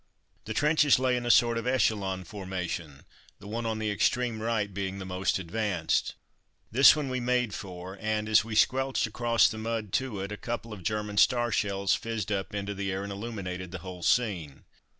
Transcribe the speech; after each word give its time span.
The 0.45 0.55
trenches 0.55 0.97
lay 0.97 1.15
in 1.15 1.27
a 1.27 1.29
sort 1.29 1.59
of 1.59 1.67
echelon 1.67 2.23
formation, 2.23 3.05
the 3.37 3.47
one 3.47 3.67
on 3.67 3.77
the 3.77 3.91
extreme 3.91 4.41
right 4.41 4.73
being 4.73 4.97
the 4.97 5.05
most 5.05 5.37
advanced. 5.37 6.15
This 6.71 6.95
one 6.95 7.07
we 7.07 7.19
made 7.19 7.53
for, 7.53 7.99
and 8.01 8.27
as 8.27 8.43
we 8.43 8.55
squelched 8.55 9.05
across 9.05 9.47
the 9.47 9.59
mud 9.59 9.93
to 9.93 10.19
it 10.21 10.31
a 10.31 10.37
couple 10.37 10.73
of 10.73 10.81
German 10.81 11.17
star 11.17 11.51
shells 11.51 11.93
fizzed 11.93 12.31
up 12.31 12.55
into 12.55 12.73
the 12.73 12.91
air 12.91 13.03
and 13.03 13.11
illuminated 13.11 13.69
the 13.69 13.77
whole 13.85 14.01
scene. 14.01 14.63